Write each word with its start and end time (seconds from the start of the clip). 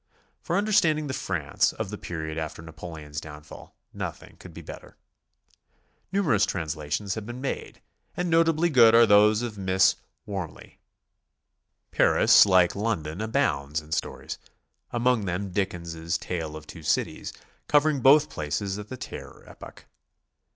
For 0.41 0.57
understanding 0.57 1.05
the 1.05 1.13
France 1.13 1.73
of 1.73 1.91
the 1.91 1.97
period 1.99 2.35
after 2.35 2.63
Napoleon's 2.63 3.21
downfall, 3.21 3.75
nothing 3.93 4.35
could 4.39 4.51
be 4.51 4.63
better. 4.63 4.97
Numerous 6.11 6.43
translations 6.43 7.13
have 7.13 7.27
been 7.27 7.39
made, 7.39 7.83
and 8.17 8.27
notably 8.27 8.71
good 8.71 8.95
are 8.95 9.05
those 9.05 9.43
of 9.43 9.59
Miss 9.59 9.97
W'orme 10.27 10.55
ley. 10.55 10.79
Paris, 11.91 12.47
like 12.47 12.75
London, 12.75 13.21
abounds 13.21 13.79
in 13.79 13.91
stories, 13.91 14.39
among 14.89 15.25
them 15.25 15.51
Dickens' 15.51 16.17
"Tale 16.17 16.55
of 16.55 16.65
Two 16.65 16.81
Cities," 16.81 17.31
covering 17.67 18.01
both 18.01 18.27
places 18.31 18.79
at 18.79 18.89
the 18.89 18.97
Terror 18.97 19.43
epoch. 19.45 19.85